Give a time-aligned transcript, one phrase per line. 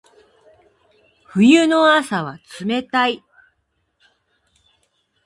[1.27, 3.23] 冬の朝は冷たい。